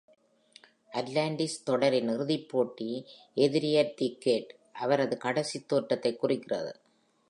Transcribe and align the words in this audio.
"Atlantis" 0.93 1.61
தொடரின் 1.63 2.09
இறுதிப் 2.09 2.49
போட்டி, 2.49 3.05
"எதிரி 3.33 3.77
அட் 3.77 3.95
தி 3.95 4.17
கேட்", 4.19 4.55
அவரது 4.73 5.17
கடைசி 5.17 5.65
தோற்றத்தைக் 5.65 6.19
குறிக்கிறது. 6.19 6.79